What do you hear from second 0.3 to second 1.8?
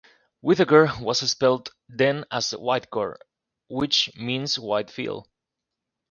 Whitacre was spelt